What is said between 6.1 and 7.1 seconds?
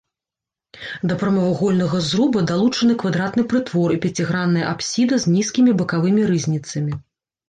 рызніцамі.